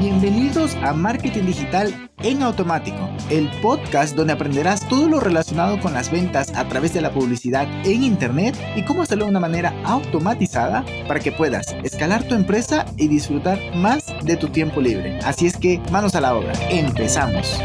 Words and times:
Bienvenidos 0.00 0.76
a 0.76 0.94
Marketing 0.94 1.44
Digital 1.44 2.10
en 2.22 2.42
Automático, 2.42 3.10
el 3.28 3.50
podcast 3.60 4.16
donde 4.16 4.32
aprenderás 4.32 4.88
todo 4.88 5.10
lo 5.10 5.20
relacionado 5.20 5.78
con 5.78 5.92
las 5.92 6.10
ventas 6.10 6.54
a 6.56 6.66
través 6.66 6.94
de 6.94 7.02
la 7.02 7.12
publicidad 7.12 7.68
en 7.84 8.02
Internet 8.02 8.56
y 8.76 8.82
cómo 8.86 9.02
hacerlo 9.02 9.26
de 9.26 9.32
una 9.32 9.40
manera 9.40 9.74
automatizada 9.84 10.86
para 11.06 11.20
que 11.20 11.32
puedas 11.32 11.76
escalar 11.84 12.26
tu 12.26 12.34
empresa 12.34 12.86
y 12.96 13.08
disfrutar 13.08 13.58
más 13.76 14.06
de 14.24 14.38
tu 14.38 14.48
tiempo 14.48 14.80
libre. 14.80 15.18
Así 15.18 15.46
es 15.46 15.58
que 15.58 15.82
manos 15.92 16.14
a 16.14 16.22
la 16.22 16.34
obra, 16.34 16.54
empezamos. 16.70 17.60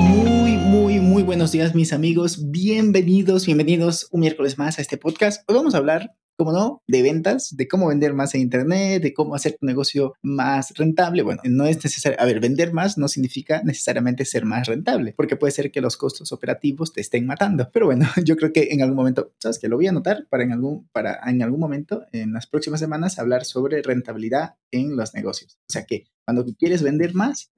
Muy, 0.00 0.52
muy, 0.52 1.00
muy 1.00 1.22
buenos 1.22 1.52
días 1.52 1.74
mis 1.74 1.92
amigos, 1.92 2.50
bienvenidos, 2.50 3.44
bienvenidos 3.44 4.08
un 4.10 4.20
miércoles 4.20 4.56
más 4.56 4.78
a 4.78 4.80
este 4.80 4.96
podcast. 4.96 5.44
Hoy 5.50 5.56
vamos 5.56 5.74
a 5.74 5.78
hablar 5.78 6.16
como 6.36 6.52
no, 6.52 6.82
de 6.86 7.02
ventas, 7.02 7.56
de 7.56 7.66
cómo 7.66 7.88
vender 7.88 8.12
más 8.12 8.34
en 8.34 8.42
Internet, 8.42 9.02
de 9.02 9.14
cómo 9.14 9.34
hacer 9.34 9.56
tu 9.58 9.66
negocio 9.66 10.14
más 10.22 10.72
rentable. 10.76 11.22
Bueno, 11.22 11.40
no 11.44 11.66
es 11.66 11.82
necesario, 11.82 12.20
a 12.20 12.24
ver, 12.24 12.40
vender 12.40 12.72
más 12.72 12.98
no 12.98 13.08
significa 13.08 13.62
necesariamente 13.64 14.24
ser 14.24 14.44
más 14.44 14.66
rentable, 14.66 15.14
porque 15.16 15.36
puede 15.36 15.52
ser 15.52 15.70
que 15.70 15.80
los 15.80 15.96
costos 15.96 16.32
operativos 16.32 16.92
te 16.92 17.00
estén 17.00 17.26
matando. 17.26 17.68
Pero 17.72 17.86
bueno, 17.86 18.06
yo 18.24 18.36
creo 18.36 18.52
que 18.52 18.68
en 18.70 18.82
algún 18.82 18.96
momento, 18.96 19.32
¿sabes 19.38 19.58
que 19.58 19.68
Lo 19.68 19.76
voy 19.76 19.86
a 19.86 19.90
anotar 19.90 20.26
para 20.28 20.44
en 20.44 20.52
algún, 20.52 20.88
para 20.92 21.18
en 21.26 21.42
algún 21.42 21.60
momento, 21.60 22.04
en 22.12 22.32
las 22.32 22.46
próximas 22.46 22.80
semanas, 22.80 23.18
hablar 23.18 23.44
sobre 23.44 23.82
rentabilidad 23.82 24.54
en 24.70 24.96
los 24.96 25.14
negocios. 25.14 25.58
O 25.68 25.72
sea 25.72 25.84
que 25.84 26.06
cuando 26.26 26.44
quieres 26.58 26.82
vender 26.82 27.14
más, 27.14 27.52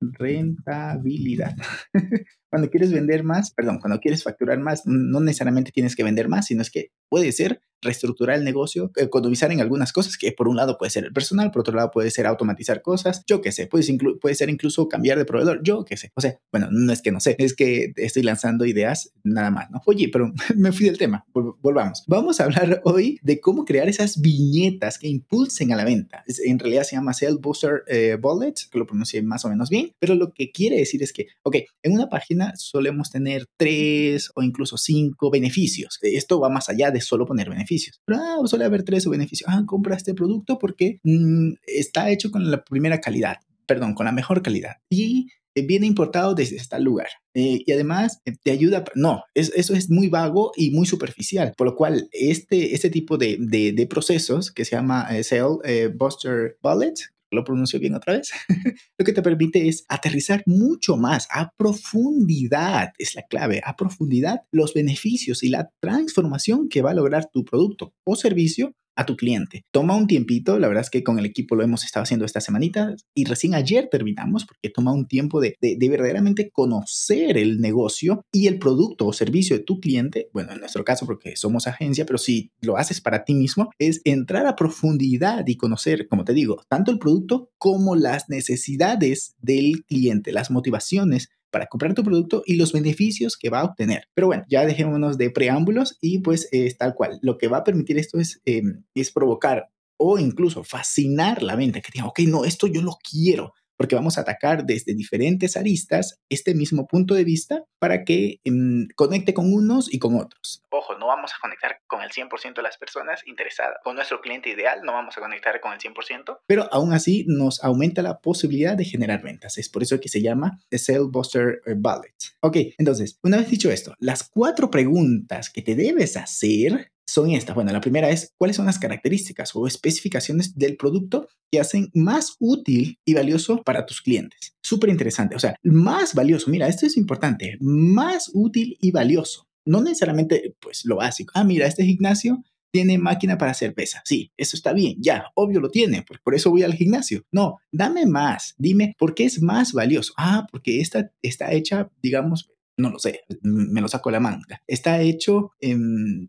rentabilidad. 0.00 1.56
cuando 2.50 2.70
quieres 2.70 2.92
vender 2.92 3.24
más, 3.24 3.50
perdón, 3.52 3.80
cuando 3.80 3.98
quieres 3.98 4.22
facturar 4.22 4.60
más, 4.60 4.86
no 4.86 5.20
necesariamente 5.20 5.72
tienes 5.72 5.96
que 5.96 6.04
vender 6.04 6.28
más, 6.28 6.46
sino 6.46 6.62
es 6.62 6.70
que 6.70 6.92
puede 7.08 7.32
ser 7.32 7.62
reestructurar 7.82 8.38
el 8.38 8.44
negocio, 8.44 8.90
economizar 8.96 9.52
en 9.52 9.60
algunas 9.60 9.92
cosas, 9.92 10.16
que 10.16 10.32
por 10.32 10.48
un 10.48 10.56
lado 10.56 10.78
puede 10.78 10.90
ser 10.90 11.04
el 11.04 11.12
personal, 11.12 11.50
por 11.50 11.60
otro 11.60 11.74
lado 11.74 11.90
puede 11.90 12.10
ser 12.10 12.26
automatizar 12.26 12.80
cosas, 12.80 13.24
yo 13.26 13.40
qué 13.40 13.52
sé, 13.52 13.66
puede, 13.66 13.84
puede 14.20 14.34
ser 14.34 14.48
incluso 14.48 14.88
cambiar 14.88 15.18
de 15.18 15.24
proveedor, 15.24 15.60
yo 15.62 15.84
qué 15.84 15.96
sé. 15.96 16.12
O 16.14 16.20
sea, 16.20 16.38
bueno, 16.50 16.68
no 16.70 16.92
es 16.92 17.02
que 17.02 17.10
no 17.10 17.20
sé, 17.20 17.36
es 17.38 17.54
que 17.54 17.92
estoy 17.96 18.22
lanzando 18.22 18.64
ideas 18.64 19.12
nada 19.24 19.50
más, 19.50 19.70
¿no? 19.70 19.82
Oye, 19.86 20.08
pero 20.10 20.32
me 20.56 20.72
fui 20.72 20.86
del 20.86 20.98
tema, 20.98 21.26
volvamos. 21.32 22.04
Vamos 22.06 22.40
a 22.40 22.44
hablar 22.44 22.80
hoy 22.84 23.18
de 23.22 23.40
cómo 23.40 23.64
crear 23.64 23.88
esas 23.88 24.20
viñetas 24.20 24.98
que 24.98 25.08
impulsen 25.08 25.72
a 25.72 25.76
la 25.76 25.84
venta. 25.84 26.24
En 26.44 26.58
realidad 26.58 26.84
se 26.84 26.96
llama 26.96 27.12
Sales 27.12 27.40
Booster 27.40 27.82
eh, 27.88 28.16
Bullets, 28.20 28.68
que 28.68 28.78
lo 28.78 28.86
pronuncié 28.86 29.22
más 29.22 29.44
o 29.44 29.48
menos 29.48 29.68
bien, 29.68 29.92
pero 29.98 30.14
lo 30.14 30.32
que 30.32 30.52
quiere 30.52 30.76
decir 30.76 31.02
es 31.02 31.12
que, 31.12 31.26
ok, 31.42 31.56
en 31.82 31.92
una 31.92 32.08
página 32.08 32.52
solemos 32.56 33.10
tener 33.10 33.46
tres 33.56 34.30
o 34.34 34.42
incluso 34.42 34.76
cinco 34.76 35.30
beneficios. 35.30 35.98
Esto 36.02 36.40
va 36.40 36.48
más 36.48 36.68
allá 36.68 36.90
de 36.90 37.00
solo 37.00 37.26
poner 37.26 37.50
beneficios 37.50 37.71
pero, 38.04 38.20
ah, 38.20 38.36
suele 38.46 38.64
haber 38.64 38.82
tres 38.82 39.06
beneficios. 39.06 39.48
Ah, 39.52 39.62
compra 39.66 39.96
este 39.96 40.14
producto 40.14 40.58
porque 40.58 41.00
mm, 41.02 41.54
está 41.66 42.10
hecho 42.10 42.30
con 42.30 42.50
la 42.50 42.64
primera 42.64 43.00
calidad, 43.00 43.36
perdón, 43.66 43.94
con 43.94 44.06
la 44.06 44.12
mejor 44.12 44.42
calidad. 44.42 44.76
Y 44.90 45.28
eh, 45.54 45.66
viene 45.66 45.86
importado 45.86 46.34
desde 46.34 46.56
este 46.56 46.80
lugar. 46.80 47.08
Eh, 47.34 47.62
y 47.66 47.72
además 47.72 48.20
eh, 48.24 48.32
te 48.42 48.50
ayuda, 48.50 48.84
no, 48.94 49.22
eso 49.34 49.74
es 49.74 49.90
muy 49.90 50.08
vago 50.08 50.52
y 50.56 50.70
muy 50.70 50.86
superficial, 50.86 51.52
por 51.56 51.66
lo 51.66 51.76
cual 51.76 52.08
este, 52.12 52.74
este 52.74 52.90
tipo 52.90 53.18
de, 53.18 53.36
de, 53.38 53.86
procesos 53.86 54.50
que 54.50 54.64
se 54.64 54.76
llama 54.76 55.08
Sale 55.22 55.88
Buster 55.88 56.56
Bullet, 56.62 56.94
lo 57.32 57.44
pronuncio 57.44 57.80
bien 57.80 57.94
otra 57.94 58.14
vez, 58.14 58.30
lo 58.98 59.04
que 59.04 59.12
te 59.12 59.22
permite 59.22 59.68
es 59.68 59.84
aterrizar 59.88 60.42
mucho 60.46 60.96
más 60.96 61.26
a 61.30 61.50
profundidad, 61.56 62.92
es 62.98 63.14
la 63.14 63.22
clave, 63.22 63.60
a 63.64 63.76
profundidad 63.76 64.42
los 64.52 64.74
beneficios 64.74 65.42
y 65.42 65.48
la 65.48 65.70
transformación 65.80 66.68
que 66.68 66.82
va 66.82 66.90
a 66.90 66.94
lograr 66.94 67.28
tu 67.32 67.44
producto 67.44 67.94
o 68.04 68.16
servicio 68.16 68.74
a 68.96 69.06
tu 69.06 69.16
cliente. 69.16 69.64
Toma 69.70 69.96
un 69.96 70.06
tiempito, 70.06 70.58
la 70.58 70.68
verdad 70.68 70.82
es 70.82 70.90
que 70.90 71.02
con 71.02 71.18
el 71.18 71.26
equipo 71.26 71.54
lo 71.54 71.62
hemos 71.62 71.84
estado 71.84 72.02
haciendo 72.02 72.26
esta 72.26 72.40
semanita 72.40 72.94
y 73.14 73.24
recién 73.24 73.54
ayer 73.54 73.88
terminamos 73.90 74.44
porque 74.44 74.70
toma 74.70 74.92
un 74.92 75.06
tiempo 75.06 75.40
de, 75.40 75.56
de, 75.60 75.88
verdaderamente 75.88 76.50
conocer 76.50 77.36
el 77.36 77.60
negocio 77.60 78.24
y 78.32 78.46
el 78.46 78.58
producto 78.58 79.06
o 79.06 79.12
servicio 79.12 79.56
de 79.56 79.64
tu 79.64 79.80
cliente. 79.80 80.28
Bueno, 80.32 80.52
en 80.52 80.60
nuestro 80.60 80.84
caso 80.84 81.06
porque 81.06 81.36
somos 81.36 81.66
agencia, 81.66 82.06
pero 82.06 82.18
si 82.18 82.50
lo 82.60 82.76
haces 82.76 83.00
para 83.00 83.24
ti 83.24 83.34
mismo, 83.34 83.70
es 83.78 84.00
entrar 84.04 84.46
a 84.46 84.56
profundidad 84.56 85.46
y 85.46 85.56
conocer, 85.56 86.08
como 86.08 86.24
te 86.24 86.34
digo, 86.34 86.62
tanto 86.68 86.90
el 86.90 86.98
producto 86.98 87.50
como 87.58 87.96
las 87.96 88.28
necesidades 88.28 89.34
del 89.40 89.84
cliente, 89.84 90.32
las 90.32 90.50
motivaciones 90.50 91.28
para 91.52 91.66
comprar 91.66 91.94
tu 91.94 92.02
producto 92.02 92.42
y 92.46 92.56
los 92.56 92.72
beneficios 92.72 93.36
que 93.36 93.50
va 93.50 93.60
a 93.60 93.64
obtener. 93.64 94.08
Pero 94.14 94.26
bueno, 94.26 94.44
ya 94.48 94.66
dejémonos 94.66 95.18
de 95.18 95.30
preámbulos 95.30 95.98
y 96.00 96.18
pues 96.18 96.48
es 96.50 96.76
tal 96.78 96.94
cual. 96.94 97.18
Lo 97.22 97.38
que 97.38 97.46
va 97.46 97.58
a 97.58 97.64
permitir 97.64 97.98
esto 97.98 98.18
es, 98.18 98.40
em, 98.44 98.82
es 98.94 99.12
provocar 99.12 99.68
o 99.96 100.18
incluso 100.18 100.64
fascinar 100.64 101.42
la 101.42 101.54
venta, 101.54 101.80
que 101.80 101.92
diga, 101.92 102.06
ok, 102.06 102.20
no, 102.20 102.44
esto 102.44 102.66
yo 102.66 102.82
lo 102.82 102.98
quiero 103.08 103.52
porque 103.76 103.96
vamos 103.96 104.16
a 104.16 104.20
atacar 104.20 104.64
desde 104.64 104.94
diferentes 104.94 105.56
aristas 105.56 106.20
este 106.28 106.54
mismo 106.54 106.86
punto 106.86 107.14
de 107.14 107.24
vista 107.24 107.64
para 107.80 108.04
que 108.04 108.40
em, 108.44 108.86
conecte 108.94 109.34
con 109.34 109.52
unos 109.52 109.92
y 109.92 109.98
con 109.98 110.14
otros. 110.14 110.61
No 111.02 111.08
vamos 111.08 111.32
a 111.32 111.40
conectar 111.40 111.80
con 111.88 112.00
el 112.00 112.10
100% 112.10 112.54
de 112.54 112.62
las 112.62 112.78
personas 112.78 113.26
interesadas. 113.26 113.78
Con 113.82 113.96
nuestro 113.96 114.20
cliente 114.20 114.50
ideal 114.50 114.82
no 114.84 114.92
vamos 114.92 115.18
a 115.18 115.20
conectar 115.20 115.60
con 115.60 115.72
el 115.72 115.80
100%, 115.80 116.38
pero 116.46 116.72
aún 116.72 116.92
así 116.92 117.24
nos 117.26 117.64
aumenta 117.64 118.02
la 118.02 118.20
posibilidad 118.20 118.76
de 118.76 118.84
generar 118.84 119.20
ventas. 119.20 119.58
Es 119.58 119.68
por 119.68 119.82
eso 119.82 119.98
que 119.98 120.08
se 120.08 120.22
llama 120.22 120.60
The 120.68 120.78
Sale 120.78 121.08
Buster 121.10 121.60
eh, 121.66 121.74
Bullet. 121.76 122.14
Ok, 122.38 122.56
entonces, 122.78 123.18
una 123.24 123.38
vez 123.38 123.50
dicho 123.50 123.68
esto, 123.72 123.96
las 123.98 124.22
cuatro 124.22 124.70
preguntas 124.70 125.50
que 125.50 125.62
te 125.62 125.74
debes 125.74 126.16
hacer 126.16 126.92
son 127.04 127.32
estas. 127.32 127.56
Bueno, 127.56 127.72
la 127.72 127.80
primera 127.80 128.08
es 128.08 128.32
cuáles 128.38 128.54
son 128.54 128.66
las 128.66 128.78
características 128.78 129.56
o 129.56 129.66
especificaciones 129.66 130.56
del 130.56 130.76
producto 130.76 131.26
que 131.50 131.58
hacen 131.58 131.90
más 131.94 132.36
útil 132.38 133.00
y 133.04 133.14
valioso 133.14 133.60
para 133.64 133.86
tus 133.86 134.02
clientes. 134.02 134.54
Súper 134.62 134.90
interesante. 134.90 135.34
O 135.34 135.40
sea, 135.40 135.56
más 135.64 136.14
valioso. 136.14 136.48
Mira, 136.48 136.68
esto 136.68 136.86
es 136.86 136.96
importante. 136.96 137.56
Más 137.60 138.30
útil 138.32 138.78
y 138.80 138.92
valioso. 138.92 139.48
No 139.64 139.82
necesariamente, 139.82 140.54
pues, 140.60 140.84
lo 140.84 140.96
básico. 140.96 141.32
Ah, 141.34 141.44
mira, 141.44 141.66
este 141.66 141.84
gimnasio 141.84 142.42
tiene 142.72 142.98
máquina 142.98 143.38
para 143.38 143.52
hacer 143.52 143.74
pesas. 143.74 144.02
Sí, 144.04 144.32
eso 144.36 144.56
está 144.56 144.72
bien, 144.72 144.96
ya, 144.98 145.26
obvio 145.34 145.60
lo 145.60 145.68
tiene, 145.68 146.04
por, 146.24 146.34
eso 146.34 146.50
voy 146.50 146.62
al 146.62 146.74
gimnasio. 146.74 147.22
No, 147.30 147.58
dame 147.70 148.06
más, 148.06 148.54
dime 148.58 148.96
por 148.98 149.14
qué 149.14 149.24
es 149.24 149.42
más 149.42 149.72
valioso. 149.72 150.14
Ah, 150.16 150.46
porque 150.50 150.80
esta 150.80 151.12
está 151.20 151.52
hecha, 151.52 151.90
digamos, 152.02 152.50
no 152.78 152.90
lo 152.90 152.98
sé, 152.98 153.20
me 153.42 153.82
lo 153.82 153.88
saco 153.88 154.10
la 154.10 154.20
manga. 154.20 154.62
Está 154.66 155.00
hecho 155.02 155.52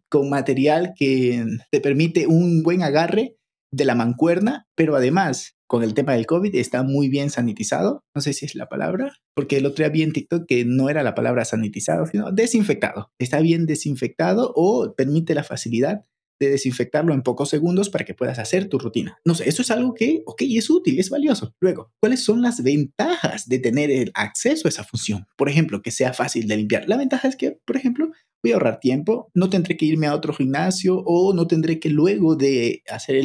con 0.10 0.30
material 0.30 0.94
que 0.96 1.46
te 1.72 1.80
permite 1.80 2.28
un 2.28 2.62
buen 2.62 2.84
agarre 2.84 3.38
de 3.74 3.86
la 3.86 3.96
mancuerna, 3.96 4.68
pero 4.76 4.96
además 4.96 5.56
con 5.68 5.84
el 5.84 5.96
tema 5.96 6.14
del 6.14 6.28
COVID 6.28 6.56
está 6.56 6.84
muy 6.84 7.10
bien 7.10 7.32
sanitizado. 7.32 8.04
No 8.16 8.22
sé 8.22 8.34
si 8.34 8.46
es 8.46 8.54
la 8.54 8.70
palabra, 8.70 9.14
porque 9.36 9.58
el 9.58 9.66
otro 9.66 9.84
día 9.84 9.90
vi 9.92 10.04
en 10.04 10.14
TikTok 10.14 10.46
que 10.48 10.66
no 10.66 10.90
era 10.90 11.02
la 11.02 11.16
palabra 11.16 11.46
sanitizado, 11.46 12.06
sino 12.06 12.32
desinfectado. 12.32 13.12
Está 13.20 13.40
bien 13.40 13.66
desinfectado 13.66 14.54
o 14.56 14.94
permite 14.96 15.34
la 15.34 15.44
facilidad 15.44 16.06
de 16.44 16.52
desinfectarlo 16.52 17.14
en 17.14 17.22
pocos 17.22 17.50
segundos 17.50 17.90
para 17.90 18.06
que 18.06 18.14
puedas 18.14 18.40
hacer 18.40 18.70
tu 18.70 18.80
rutina. 18.80 19.18
No 19.26 19.36
sé, 19.36 19.48
eso 19.48 19.62
es 19.62 19.72
algo 19.72 19.94
que, 19.94 20.24
ok, 20.26 20.44
es 20.48 20.70
útil, 20.70 21.00
es 21.00 21.10
valioso. 21.10 21.56
Luego, 21.60 21.92
¿cuáles 22.00 22.24
son 22.24 22.42
las 22.42 22.64
ventajas 22.64 23.48
de 23.48 23.60
tener 23.60 23.92
el 23.92 24.12
acceso 24.14 24.68
a 24.68 24.70
esa 24.70 24.84
función? 24.84 25.26
Por 25.38 25.50
ejemplo, 25.50 25.82
que 25.82 25.92
sea 25.92 26.14
fácil 26.14 26.48
de 26.48 26.58
limpiar. 26.58 26.88
La 26.88 26.98
ventaja 26.98 27.28
es 27.28 27.36
que, 27.36 27.58
por 27.66 27.78
ejemplo, 27.78 28.12
voy 28.44 28.52
a 28.52 28.56
ahorrar 28.56 28.80
tiempo, 28.80 29.32
no 29.34 29.50
tendré 29.50 29.78
que 29.78 29.86
irme 29.86 30.08
a 30.08 30.14
otro 30.14 30.34
gimnasio 30.34 31.02
o 31.06 31.34
no 31.34 31.48
tendré 31.48 31.80
que 31.80 31.90
luego 31.90 32.36
de 32.36 32.84
hacer 32.90 33.24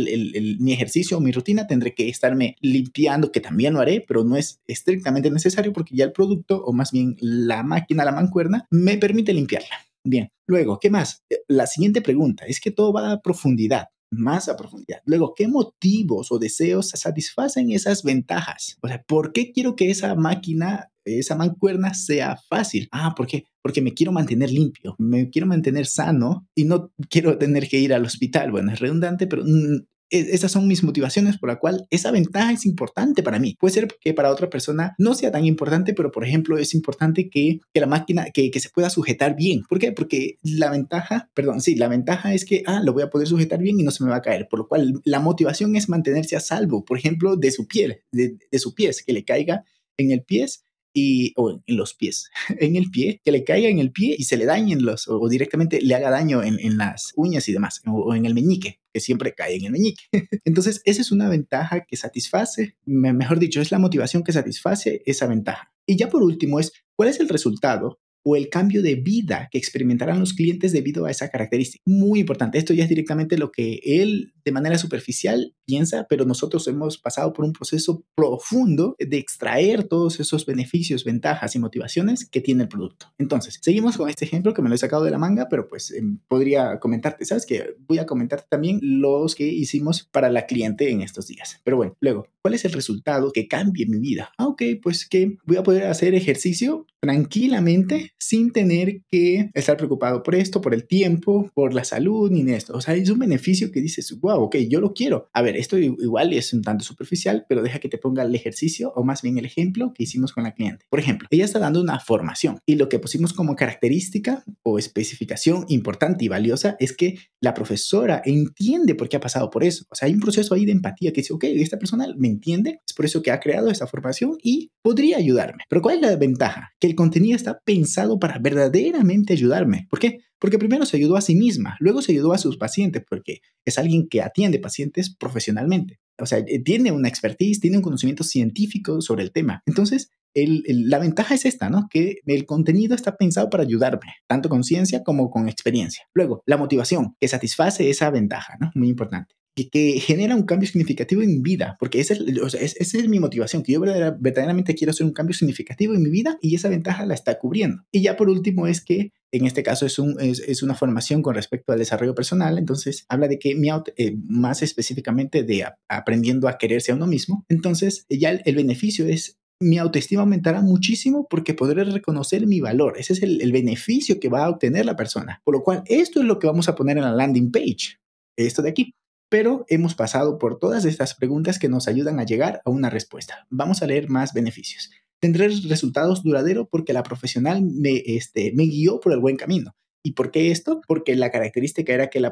mi 0.61 0.73
ejercicio 0.73 1.19
o 1.19 1.21
mi 1.21 1.33
rutina, 1.33 1.67
tendré 1.67 1.95
que 1.95 2.09
estarme 2.09 2.57
limpiando, 2.61 3.33
que 3.33 3.41
también 3.41 3.75
lo 3.75 3.81
haré, 3.81 4.05
pero 4.07 4.23
no 4.23 4.37
es 4.37 4.61
estrictamente 4.69 5.31
necesario 5.31 5.73
porque 5.73 5.97
ya 5.97 6.05
el 6.05 6.13
producto 6.13 6.63
o 6.65 6.73
más 6.73 6.93
bien 6.93 7.17
la 7.21 7.65
máquina, 7.65 8.05
la 8.05 8.13
mancuerna, 8.13 8.67
me 8.71 8.97
permite 8.97 9.33
limpiarla. 9.33 9.88
Bien, 10.05 10.31
luego, 10.47 10.79
¿qué 10.81 10.91
más? 10.91 11.23
Eh, 11.31 11.39
la 11.49 11.67
siguiente 11.67 12.03
pregunta 12.03 12.45
es 12.47 12.61
que 12.61 12.71
todo 12.71 12.93
va 12.93 13.13
a 13.13 13.21
profundidad, 13.21 13.89
más 14.11 14.49
a 14.49 14.57
profundidad. 14.57 15.01
Luego, 15.05 15.35
¿qué 15.35 15.49
motivos 15.49 16.33
o 16.33 16.39
deseos 16.39 16.91
satisfacen 16.91 17.71
esas 17.71 18.03
ventajas? 18.03 18.79
O 18.83 18.89
sea, 18.89 19.03
¿por 19.07 19.33
qué 19.33 19.53
quiero 19.53 19.77
que 19.77 19.91
esa 19.91 20.15
máquina, 20.15 20.91
esa 21.05 21.37
mancuerna 21.37 21.95
sea 21.95 22.37
fácil? 22.49 22.89
Ah, 22.93 23.15
¿por 23.17 23.27
qué? 23.27 23.45
Porque 23.63 23.83
me 23.83 23.95
quiero 23.95 24.13
mantener 24.13 24.51
limpio, 24.51 24.95
me 24.99 25.29
quiero 25.31 25.47
mantener 25.47 25.87
sano 25.87 26.47
y 26.55 26.65
no 26.65 26.91
quiero 27.11 27.37
tener 27.39 27.69
que 27.69 27.79
ir 27.79 27.93
al 27.93 28.05
hospital. 28.05 28.51
Bueno, 28.51 28.73
es 28.73 28.79
redundante, 28.81 29.27
pero 29.27 29.43
mm, 29.45 29.85
esas 30.11 30.53
son 30.53 30.67
mis 30.67 30.83
motivaciones 30.83 31.39
por 31.39 31.49
la 31.49 31.59
cual 31.59 31.87
esa 31.91 32.11
ventaja 32.11 32.53
es 32.53 32.67
importante 32.67 33.23
para 33.23 33.39
mí. 33.39 33.57
Puede 33.59 33.75
ser 33.75 33.89
que 34.01 34.15
para 34.15 34.31
otra 34.31 34.51
persona 34.51 34.95
no 34.99 35.15
sea 35.15 35.31
tan 35.31 35.45
importante, 35.45 35.95
pero 35.95 36.11
por 36.11 36.25
ejemplo 36.25 36.59
es 36.59 36.75
importante 36.75 37.29
que, 37.31 37.61
que 37.73 37.81
la 37.81 37.87
máquina, 37.87 38.27
que, 38.33 38.51
que, 38.51 38.61
se 38.61 38.71
pueda 38.71 38.91
sujetar 38.91 39.37
bien. 39.37 39.63
¿Por 39.69 39.79
qué? 39.79 39.93
Porque 39.93 40.39
la 40.43 40.71
ventaja, 40.71 41.31
perdón, 41.35 41.61
sí, 41.61 41.75
la 41.75 41.89
ventaja 41.89 42.35
es 42.35 42.45
que, 42.45 42.63
ah, 42.67 42.81
lo 42.83 42.93
voy 42.93 43.03
a 43.03 43.11
poder 43.11 43.29
sujetar 43.29 43.61
bien 43.61 43.79
y 43.81 43.83
no 43.83 43.91
se 43.91 44.05
me 44.05 44.11
va 44.11 44.17
a 44.17 44.23
caer. 44.23 44.49
Por 44.49 44.61
lo 44.61 44.69
cual 44.69 45.01
la 45.05 45.21
motivación 45.21 45.77
es 45.77 45.89
mantenerse 45.89 46.37
a 46.37 46.41
salvo, 46.41 46.85
por 46.85 46.99
ejemplo, 46.99 47.37
de 47.37 47.51
su 47.51 47.67
piel, 47.67 48.03
de, 48.13 48.39
de 48.51 48.59
su 48.59 48.75
pies, 48.75 49.03
que 49.05 49.13
le 49.13 49.25
caiga 49.25 49.65
en 49.97 50.13
el 50.13 50.23
pies 50.23 50.65
y, 50.93 51.33
o 51.37 51.51
en 51.51 51.77
los 51.77 51.95
pies, 51.95 52.31
en 52.59 52.77
el 52.77 52.91
pie, 52.91 53.21
que 53.25 53.33
le 53.33 53.45
caiga 53.45 53.69
en 53.69 53.79
el 53.79 53.93
pie 53.93 54.15
y 54.19 54.25
se 54.25 54.37
le 54.37 54.45
dañen 54.45 54.85
los, 54.85 55.09
o 55.09 55.29
directamente 55.29 55.81
le 55.81 55.95
haga 55.95 56.11
daño 56.11 56.43
en, 56.43 56.59
en 56.61 56.77
las 56.79 57.13
uñas 57.17 57.49
y 57.49 57.53
demás, 57.53 57.83
o, 57.87 58.15
en 58.15 58.27
el 58.27 58.35
meñique, 58.35 58.81
que 58.93 59.01
siempre 59.01 59.35
cae 59.35 59.57
en 59.57 59.65
el 59.67 59.73
meñique. 59.73 60.05
Entonces, 60.45 60.83
esa 60.85 61.01
es 61.01 61.13
una 61.13 61.29
ventaja 61.29 61.85
que 61.85 61.97
satisface, 61.97 62.77
mejor 62.85 63.39
dicho, 63.39 63.61
es 63.61 63.71
la 63.71 63.79
motivación 63.79 64.23
que 64.23 64.33
satisface 64.33 65.03
esa 65.07 65.27
ventaja. 65.27 65.73
Y 65.87 65.97
ya 65.97 66.09
por 66.09 66.23
último 66.23 66.61
es, 66.61 66.73
¿cuál 66.97 67.09
es 67.09 67.21
el 67.21 67.29
resultado 67.29 68.01
o 68.29 68.37
el 68.37 68.51
cambio 68.51 68.83
de 68.83 68.95
vida 68.95 69.49
que 69.51 69.57
experimentarán 69.57 70.21
los 70.21 70.35
clientes 70.35 70.73
debido 70.73 71.07
a 71.07 71.11
esa 71.11 71.31
característica. 71.31 71.83
Muy 71.87 72.21
importante, 72.21 72.59
esto 72.59 72.75
ya 72.75 72.83
es 72.83 72.91
directamente 72.91 73.39
lo 73.39 73.51
que 73.51 73.81
él 73.83 74.35
de 74.45 74.53
manera 74.53 74.77
superficial 74.77 75.55
piensa, 75.67 76.07
pero 76.09 76.27
nosotros 76.27 76.67
hemos 76.69 76.99
pasado 76.99 77.33
por 77.33 77.45
un 77.47 77.53
proceso 77.53 78.05
profundo 78.15 78.97
de 78.99 79.17
extraer 79.19 79.85
todos 79.85 80.21
esos 80.21 80.45
beneficios, 80.45 81.05
ventajas 81.05 81.55
y 81.55 81.59
motivaciones 81.59 82.29
que 82.29 82.41
tiene 82.41 82.65
el 82.65 82.69
producto. 82.69 83.07
Entonces, 83.19 83.59
seguimos 83.63 83.97
con 83.97 84.11
este 84.11 84.27
ejemplo 84.27 84.53
que 84.53 84.63
me 84.63 84.69
lo 84.69 84.75
he 84.75 84.79
sacado 84.79 85.05
de 85.05 85.11
la 85.11 85.19
manga, 85.19 85.49
pero 85.49 85.69
pues 85.69 85.91
em, 85.91 86.19
podría 86.29 86.79
comentarte, 86.81 87.25
¿sabes? 87.25 87.47
Que 87.47 87.77
voy 87.87 87.99
a 87.99 88.07
comentarte 88.07 88.47
también 88.51 88.79
los 88.83 89.35
que 89.35 89.47
hicimos 89.47 90.09
para 90.11 90.31
la 90.31 90.47
cliente 90.47 90.91
en 90.91 91.01
estos 91.01 91.29
días. 91.29 91.61
Pero 91.65 91.79
bueno, 91.79 91.97
luego, 92.01 92.29
¿cuál 92.43 92.55
es 92.55 92.65
el 92.65 92.73
resultado 92.73 93.33
que 93.33 93.49
cambie 93.49 93.87
mi 93.87 93.99
vida? 93.99 94.33
Ah, 94.39 94.47
ok, 94.47 94.63
pues 94.83 95.07
que 95.07 95.37
voy 95.45 95.57
a 95.57 95.63
poder 95.63 95.85
hacer 95.87 96.15
ejercicio 96.15 96.87
tranquilamente 97.09 98.13
sin 98.19 98.53
tener 98.53 99.01
que 99.09 99.51
estar 99.55 99.79
preocupado 99.79 100.23
por 100.23 100.35
esto, 100.35 100.61
por 100.61 100.75
el 100.75 100.87
tiempo, 100.87 101.51
por 101.55 101.73
la 101.73 101.83
salud, 101.83 102.31
ni 102.31 102.53
esto. 102.53 102.75
O 102.75 102.83
sea, 102.83 102.95
es 102.95 103.09
un 103.09 103.19
beneficio 103.19 103.73
que 103.73 103.81
dices, 103.81 104.15
wow, 104.21 104.43
ok, 104.43 104.57
yo 104.69 104.79
lo 104.79 104.93
quiero. 104.93 105.31
A 105.33 105.41
ver, 105.41 105.57
esto 105.57 105.79
igual 105.79 106.35
es 106.35 106.53
un 106.53 106.61
tanto 106.61 106.85
superficial, 106.85 107.47
pero 107.49 107.63
deja 107.63 107.79
que 107.79 107.89
te 107.89 107.97
ponga 107.97 108.25
el 108.25 108.35
ejercicio 108.35 108.93
o 108.95 109.05
más 109.05 109.23
bien 109.23 109.39
el 109.39 109.47
ejemplo 109.47 109.95
que 109.95 110.03
hicimos 110.03 110.35
con 110.35 110.45
la 110.45 110.53
cliente. 110.53 110.85
Por 110.91 111.01
ejemplo, 111.01 111.29
ella 111.31 111.47
está 111.47 111.59
dando 111.59 111.81
una 111.81 111.99
formación 111.99 112.59
y 112.67 112.75
lo 112.75 112.91
que 112.91 112.99
pusimos 112.99 113.33
como 113.33 113.57
característica 113.57 114.45
o 114.63 114.79
especificación 114.79 115.65
importante 115.69 116.27
y 116.27 116.29
valiosa 116.29 116.77
es 116.79 116.95
que 116.95 117.19
la 117.41 117.55
profesora 117.55 118.21
entiende 118.23 118.95
por 118.95 119.09
qué 119.09 119.17
ha 119.17 119.21
pasado 119.21 119.49
por 119.49 119.65
eso. 119.65 119.87
O 119.89 119.95
sea, 119.95 120.09
hay 120.09 120.13
un 120.13 120.21
proceso 120.21 120.55
ahí 120.55 120.67
de 120.67 120.73
empatía 120.73 121.11
que 121.15 121.23
dice, 121.23 121.33
ok, 121.33 121.45
esta 121.45 121.79
persona 121.79 122.07
me 122.19 122.29
entiende, 122.29 122.83
es 122.87 122.93
por 122.93 123.07
eso 123.07 123.23
que 123.23 123.31
ha 123.31 123.41
creado 123.41 123.71
esta 123.71 123.87
formación 123.87 124.37
y 124.43 124.73
podría 124.83 125.17
ayudarme. 125.17 125.65
Pero 125.71 125.81
¿cuál 125.81 125.97
es 125.97 126.03
la 126.03 126.17
ventaja? 126.17 126.73
Que 126.79 126.87
el 126.87 126.98
contenido 126.99 127.37
está 127.37 127.61
pensado 127.65 128.19
para 128.19 128.39
verdaderamente 128.41 129.33
ayudarme. 129.33 129.87
¿Por 129.89 130.01
qué? 130.01 130.19
Porque 130.41 130.59
primero 130.59 130.85
se 130.85 130.97
ayudó 130.97 131.17
a 131.17 131.21
sí 131.21 131.37
misma, 131.37 131.77
luego 131.79 132.03
se 132.03 132.11
ayudó 132.11 132.33
a 132.33 132.39
sus 132.39 132.57
pacientes, 132.57 133.05
porque 133.09 133.39
es 133.65 133.79
alguien 133.79 134.09
que 134.09 134.21
atiende 134.21 134.59
pacientes 134.59 135.15
profesionalmente. 135.15 136.01
O 136.21 136.27
sea, 136.27 136.39
eh, 136.39 136.61
tiene 136.61 136.91
una 136.91 137.09
expertise, 137.09 137.61
tiene 137.61 137.77
un 137.77 137.85
conocimiento 137.85 138.25
científico 138.25 139.01
sobre 139.01 139.23
el 139.23 139.31
tema. 139.31 139.63
Entonces, 139.65 140.11
la 140.35 140.99
ventaja 140.99 141.35
es 141.35 141.45
esta, 141.45 141.71
¿no? 141.71 141.87
Que 141.89 142.17
el 142.27 142.47
contenido 142.47 142.97
está 142.97 143.17
pensado 143.17 143.49
para 143.49 143.63
ayudarme, 143.63 144.15
tanto 144.27 144.49
con 144.49 144.65
ciencia 144.65 145.03
como 145.05 145.31
con 145.31 145.49
experiencia. 145.49 146.05
Luego, 146.15 146.43
la 146.47 146.57
motivación, 146.57 147.15
que 147.21 147.29
satisface 147.29 147.91
esa 147.91 148.11
ventaja, 148.11 148.55
¿no? 148.61 148.71
Muy 148.75 148.89
importante 148.89 149.38
que, 149.67 150.01
genera 150.01 150.35
un 150.35 150.45
cambio 150.45 150.69
significativo 150.69 151.23
en 151.23 151.31
mi 151.31 151.41
vida, 151.41 151.77
porque 151.79 152.01
esa 152.01 152.15
es, 152.15 152.55
esa 152.55 152.99
es 152.99 153.09
mi 153.09 153.21
motivación, 153.21 153.63
que 153.63 153.73
yo 153.73 153.81
verdaderamente 153.81 154.75
quiero 154.75 154.91
hacer 154.91 155.07
un 155.07 155.13
cambio 155.13 155.35
significativo 155.35 155.95
en 155.95 156.03
mi 156.03 156.11
vida 156.11 156.39
y 156.41 156.55
esa 156.55 156.69
ventaja 156.69 157.07
la 157.07 157.15
está 157.15 157.39
cubriendo. 157.39 157.83
Y 157.93 158.03
ya 158.03 158.17
por 158.17 158.29
último 158.29 158.67
es 158.67 158.83
que 158.85 159.13
en 159.33 159.47
este 159.47 159.63
caso 159.63 159.87
es, 159.87 159.99
un, 159.99 160.17
es, 160.21 160.63
una 160.63 160.75
formación 160.75 161.23
con 161.23 161.35
respecto 161.35 161.73
al 161.73 161.79
desarrollo 161.79 162.15
personal, 162.15 162.59
entonces 162.59 163.05
habla 163.09 163.29
de 163.29 163.39
que 163.39 163.55
mi 163.55 163.69
eh, 163.69 164.17
más 164.27 164.63
específicamente 164.63 165.43
de 165.43 165.65
aprendiendo 165.89 166.49
a 166.49 166.57
quererse 166.57 166.93
a 166.93 166.95
uno 166.95 167.07
mismo, 167.07 167.45
entonces 167.49 168.07
ya 168.09 168.31
el, 168.31 168.57
beneficio 168.57 169.07
es 169.07 169.39
mi 169.61 169.79
autoestima 169.79 170.23
aumentará 170.23 170.63
muchísimo 170.63 171.27
porque 171.29 171.53
podré 171.53 171.85
reconocer 171.85 172.47
mi 172.47 172.61
valor. 172.61 172.95
Ese 172.97 173.13
es 173.13 173.23
el, 173.23 173.43
el, 173.43 173.53
beneficio 173.53 174.21
que 174.21 174.29
va 174.29 174.45
a 174.45 174.51
obtener 174.51 174.87
la 174.87 174.97
persona. 174.97 175.43
Por 175.45 175.55
lo 175.55 175.63
cual, 175.63 175.83
esto 175.87 176.21
es 176.21 176.27
lo 176.27 176.39
que 176.39 176.47
vamos 176.47 176.69
a 176.69 176.77
poner 176.77 176.97
en 176.97 177.03
la 177.03 177.13
landing 177.13 177.51
page. 177.51 177.99
Esto 178.37 178.63
de 178.63 178.71
aquí 178.71 178.95
pero 179.29 179.65
hemos 179.69 179.95
pasado 179.95 180.39
por 180.39 180.59
todas 180.59 180.85
estas 180.85 181.15
preguntas 181.15 181.59
que 181.59 181.69
nos 181.69 181.89
ayudan 181.89 182.21
a 182.21 182.25
llegar 182.25 182.63
a 182.65 182.71
una 182.71 182.91
respuesta. 182.91 183.47
Vamos 183.51 183.83
a 183.83 183.87
leer 183.87 184.09
más 184.09 184.33
beneficios. 184.33 184.91
Tendré 185.21 185.49
resultados 185.49 186.23
duraderos 186.23 186.69
porque 186.71 186.93
la 186.93 187.03
profesional 187.03 187.63
me, 187.63 188.03
este, 188.07 188.53
me 188.55 188.65
guió 188.65 189.01
por 189.01 189.13
el 189.13 189.21
buen 189.21 189.37
camino. 189.37 189.75
¿Y 190.03 190.13
por 190.13 190.31
qué 190.31 190.51
esto? 190.51 190.81
Porque 190.87 191.17
la 191.17 191.31
característica 191.31 191.93
era 191.93 192.09
que 192.09 192.21
la, 192.21 192.31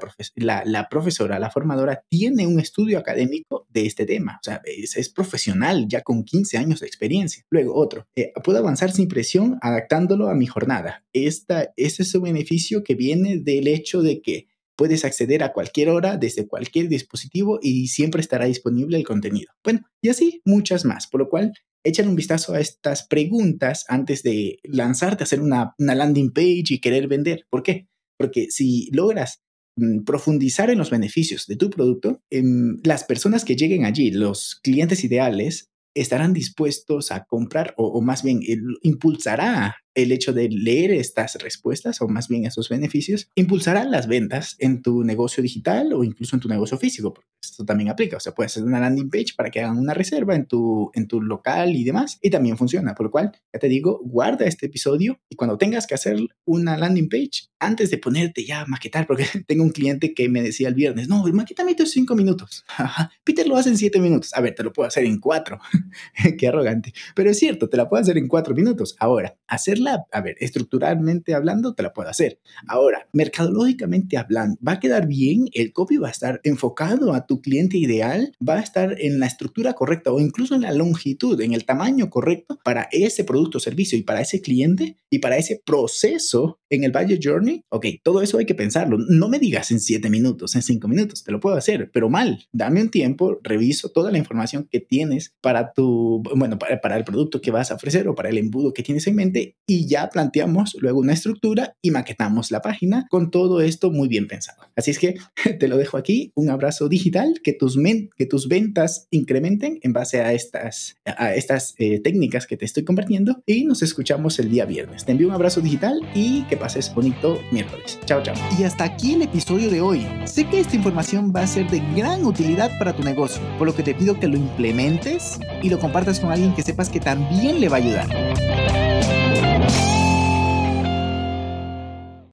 profesora, 0.88 1.38
la 1.38 1.50
formadora, 1.50 2.04
tiene 2.08 2.46
un 2.46 2.60
estudio 2.60 2.98
académico 2.98 3.66
de 3.68 3.86
este 3.86 4.06
tema. 4.06 4.38
O 4.40 4.44
sea, 4.44 4.62
es, 4.64 5.08
profesional 5.10 5.86
ya 5.88 6.02
con 6.02 6.24
15 6.24 6.58
años 6.58 6.80
de 6.80 6.86
experiencia. 6.86 7.44
Luego, 7.50 7.74
otro, 7.74 8.06
eh, 8.14 8.32
puedo 8.44 8.58
avanzar 8.58 8.92
sin 8.92 9.08
presión 9.08 9.58
adaptándolo 9.60 10.28
a 10.28 10.34
mi 10.34 10.46
jornada. 10.46 11.04
Esta, 11.12 11.72
ese 11.76 12.04
es 12.04 12.14
un 12.14 12.22
beneficio 12.22 12.84
que 12.84 12.94
viene 12.94 13.38
del 13.38 13.66
hecho 13.68 14.00
de 14.00 14.22
que 14.22 14.46
Puedes 14.76 15.04
acceder 15.04 15.42
a 15.42 15.52
cualquier 15.52 15.88
hora 15.88 16.16
desde 16.16 16.46
cualquier 16.46 16.88
dispositivo 16.88 17.58
y 17.62 17.88
siempre 17.88 18.20
estará 18.20 18.44
disponible 18.44 18.96
el 18.96 19.04
contenido. 19.04 19.52
Bueno, 19.64 19.80
y 20.02 20.10
así 20.10 20.42
muchas 20.44 20.84
más, 20.84 21.06
por 21.06 21.20
lo 21.20 21.28
cual 21.28 21.52
échale 21.84 22.08
un 22.08 22.16
vistazo 22.16 22.54
a 22.54 22.60
estas 22.60 23.06
preguntas 23.06 23.84
antes 23.88 24.22
de 24.22 24.58
lanzarte 24.64 25.22
a 25.22 25.24
hacer 25.24 25.40
una, 25.40 25.74
landing 25.78 26.32
page 26.32 26.64
y 26.70 26.80
querer 26.80 27.08
vender. 27.08 27.46
¿Por 27.48 27.62
qué? 27.62 27.88
Porque 28.18 28.50
si 28.50 28.90
logras 28.92 29.40
mm, 29.76 30.04
profundizar 30.04 30.68
en 30.70 30.78
los 30.78 30.90
beneficios 30.90 31.46
de 31.46 31.56
tu 31.56 31.70
producto, 31.70 32.20
em, 32.30 32.78
las 32.82 33.04
personas 33.04 33.44
que 33.44 33.56
lleguen 33.56 33.84
allí, 33.84 34.10
los 34.10 34.56
clientes 34.62 35.04
ideales, 35.04 35.70
estarán 35.94 36.32
dispuestos 36.34 37.10
a 37.10 37.24
comprar 37.24 37.74
o, 37.78 38.02
más 38.02 38.22
bien 38.22 38.40
impulsará 38.82 39.76
el 39.96 40.12
hecho 40.12 40.32
de 40.32 40.48
leer 40.48 40.92
estas 40.92 41.34
respuestas 41.36 42.00
o 42.00 42.08
más 42.08 42.28
bien 42.28 42.44
esos 42.44 42.68
beneficios 42.68 43.28
impulsará 43.34 43.84
las 43.84 44.06
ventas 44.06 44.56
en 44.58 44.82
tu 44.82 45.02
negocio 45.02 45.42
digital 45.42 45.92
o 45.92 46.04
incluso 46.04 46.36
en 46.36 46.40
tu 46.40 46.48
negocio 46.48 46.78
físico, 46.78 47.14
esto 47.42 47.64
también 47.64 47.88
aplica. 47.88 48.16
O 48.16 48.20
sea, 48.20 48.34
puedes 48.34 48.52
hacer 48.52 48.64
una 48.64 48.80
landing 48.80 49.10
page 49.10 49.34
para 49.36 49.50
que 49.50 49.60
hagan 49.60 49.78
una 49.78 49.94
reserva 49.94 50.34
en 50.34 50.46
tu, 50.46 50.90
en 50.94 51.08
tu 51.08 51.20
local 51.20 51.74
y 51.74 51.84
demás, 51.84 52.18
y 52.22 52.30
también 52.30 52.56
funciona. 52.56 52.94
Por 52.94 53.06
lo 53.06 53.10
cual, 53.10 53.32
ya 53.52 53.58
te 53.58 53.68
digo, 53.68 54.00
guarda 54.04 54.44
este 54.46 54.66
episodio 54.66 55.20
y 55.28 55.36
cuando 55.36 55.58
tengas 55.58 55.86
que 55.86 55.94
hacer 55.94 56.18
una 56.44 56.76
landing 56.76 57.08
page, 57.08 57.48
antes 57.58 57.90
de 57.90 57.98
ponerte 57.98 58.44
ya 58.44 58.62
a 58.62 58.66
maquetar, 58.66 59.06
porque 59.06 59.24
tengo 59.46 59.64
un 59.64 59.70
cliente 59.70 60.14
que 60.14 60.28
me 60.28 60.42
decía 60.42 60.68
el 60.68 60.74
viernes, 60.74 61.08
no, 61.08 61.24
maquetame 61.32 61.72
estos 61.72 61.90
cinco 61.90 62.14
minutos. 62.14 62.64
Peter 63.24 63.46
lo 63.46 63.56
hace 63.56 63.70
en 63.70 63.78
siete 63.78 64.00
minutos. 64.00 64.34
A 64.34 64.40
ver, 64.40 64.54
te 64.54 64.62
lo 64.62 64.72
puedo 64.72 64.86
hacer 64.86 65.04
en 65.04 65.18
cuatro. 65.18 65.58
Qué 66.38 66.48
arrogante. 66.48 66.92
Pero 67.14 67.30
es 67.30 67.38
cierto, 67.38 67.68
te 67.68 67.76
la 67.76 67.88
puedo 67.88 68.02
hacer 68.02 68.18
en 68.18 68.28
cuatro 68.28 68.54
minutos. 68.54 68.96
Ahora, 68.98 69.38
hacerla 69.46 69.85
a 69.86 70.20
ver, 70.20 70.36
estructuralmente 70.40 71.34
hablando, 71.34 71.74
te 71.74 71.82
la 71.82 71.92
puedo 71.92 72.08
hacer. 72.08 72.40
Ahora, 72.66 73.08
mercadológicamente 73.12 74.16
hablando, 74.16 74.58
va 74.66 74.72
a 74.72 74.80
quedar 74.80 75.06
bien, 75.06 75.46
el 75.52 75.72
copy 75.72 75.96
va 75.96 76.08
a 76.08 76.12
estar 76.12 76.40
enfocado 76.44 77.12
a 77.12 77.26
tu 77.26 77.40
cliente 77.40 77.78
ideal, 77.78 78.32
va 78.46 78.54
a 78.54 78.62
estar 78.62 79.00
en 79.00 79.20
la 79.20 79.26
estructura 79.26 79.74
correcta 79.74 80.12
o 80.12 80.20
incluso 80.20 80.54
en 80.54 80.62
la 80.62 80.72
longitud, 80.72 81.40
en 81.40 81.52
el 81.52 81.64
tamaño 81.64 82.10
correcto 82.10 82.58
para 82.64 82.88
ese 82.92 83.24
producto 83.24 83.58
o 83.58 83.60
servicio 83.60 83.98
y 83.98 84.02
para 84.02 84.20
ese 84.20 84.40
cliente 84.40 84.96
y 85.10 85.18
para 85.18 85.36
ese 85.36 85.62
proceso 85.64 86.58
en 86.70 86.84
el 86.84 86.92
Budget 86.92 87.20
Journey. 87.22 87.62
Ok, 87.68 87.86
todo 88.02 88.22
eso 88.22 88.38
hay 88.38 88.46
que 88.46 88.54
pensarlo. 88.54 88.98
No 89.08 89.28
me 89.28 89.38
digas 89.38 89.70
en 89.70 89.80
siete 89.80 90.10
minutos, 90.10 90.54
en 90.54 90.62
cinco 90.62 90.88
minutos, 90.88 91.24
te 91.24 91.32
lo 91.32 91.40
puedo 91.40 91.56
hacer, 91.56 91.90
pero 91.92 92.08
mal. 92.08 92.46
Dame 92.52 92.82
un 92.82 92.90
tiempo, 92.90 93.38
reviso 93.42 93.90
toda 93.90 94.10
la 94.10 94.18
información 94.18 94.68
que 94.70 94.80
tienes 94.80 95.34
para 95.40 95.72
tu, 95.72 96.22
bueno, 96.34 96.58
para, 96.58 96.80
para 96.80 96.96
el 96.96 97.04
producto 97.04 97.40
que 97.40 97.50
vas 97.50 97.70
a 97.70 97.74
ofrecer 97.74 98.08
o 98.08 98.14
para 98.14 98.28
el 98.28 98.38
embudo 98.38 98.72
que 98.72 98.82
tienes 98.82 99.06
en 99.06 99.16
mente 99.16 99.56
y 99.66 99.75
y 99.76 99.86
ya 99.86 100.08
planteamos 100.08 100.74
luego 100.80 101.00
una 101.00 101.12
estructura 101.12 101.76
y 101.82 101.90
maquetamos 101.90 102.50
la 102.50 102.62
página 102.62 103.06
con 103.10 103.30
todo 103.30 103.60
esto 103.60 103.90
muy 103.90 104.08
bien 104.08 104.26
pensado. 104.26 104.62
Así 104.74 104.90
es 104.90 104.98
que 104.98 105.16
te 105.58 105.68
lo 105.68 105.76
dejo 105.76 105.98
aquí, 105.98 106.32
un 106.34 106.48
abrazo 106.48 106.88
digital, 106.88 107.40
que 107.44 107.52
tus, 107.52 107.78
que 108.16 108.26
tus 108.26 108.48
ventas 108.48 109.06
incrementen 109.10 109.78
en 109.82 109.92
base 109.92 110.22
a 110.22 110.32
estas, 110.32 110.96
a 111.04 111.34
estas 111.34 111.74
eh, 111.76 112.00
técnicas 112.00 112.46
que 112.46 112.56
te 112.56 112.64
estoy 112.64 112.84
compartiendo 112.84 113.42
y 113.44 113.64
nos 113.64 113.82
escuchamos 113.82 114.38
el 114.38 114.50
día 114.50 114.64
viernes. 114.64 115.04
Te 115.04 115.12
envío 115.12 115.28
un 115.28 115.34
abrazo 115.34 115.60
digital 115.60 116.00
y 116.14 116.44
que 116.44 116.56
pases 116.56 116.94
bonito 116.94 117.38
miércoles. 117.52 117.98
Chao, 118.06 118.22
chao. 118.22 118.34
Y 118.58 118.64
hasta 118.64 118.84
aquí 118.84 119.14
el 119.14 119.22
episodio 119.22 119.70
de 119.70 119.82
hoy. 119.82 120.06
Sé 120.24 120.48
que 120.48 120.60
esta 120.60 120.76
información 120.76 121.32
va 121.36 121.42
a 121.42 121.46
ser 121.46 121.68
de 121.70 121.82
gran 121.94 122.24
utilidad 122.24 122.70
para 122.78 122.96
tu 122.96 123.02
negocio, 123.02 123.42
por 123.58 123.66
lo 123.66 123.76
que 123.76 123.82
te 123.82 123.94
pido 123.94 124.18
que 124.18 124.28
lo 124.28 124.36
implementes 124.36 125.38
y 125.62 125.68
lo 125.68 125.78
compartas 125.78 126.18
con 126.18 126.30
alguien 126.32 126.54
que 126.54 126.62
sepas 126.62 126.88
que 126.88 127.00
también 127.00 127.60
le 127.60 127.68
va 127.68 127.76
a 127.76 127.80
ayudar. 127.80 128.55